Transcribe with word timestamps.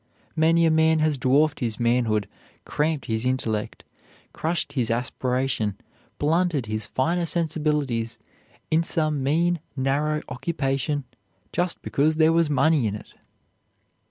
Many 0.35 0.65
a 0.65 0.71
man 0.71 0.97
has 0.97 1.19
dwarfed 1.19 1.59
his 1.59 1.79
manhood, 1.79 2.27
cramped 2.65 3.05
his 3.05 3.23
intellect, 3.23 3.83
crushed 4.33 4.73
his 4.73 4.89
aspiration, 4.89 5.77
blunted 6.17 6.65
his 6.65 6.87
finer 6.87 7.27
sensibilities, 7.27 8.17
in 8.71 8.81
some 8.81 9.21
mean, 9.21 9.59
narrow 9.77 10.23
occupation 10.27 11.03
just 11.53 11.83
because 11.83 12.15
there 12.17 12.33
was 12.33 12.49
money 12.49 12.87
in 12.87 12.95
it. 12.95 13.13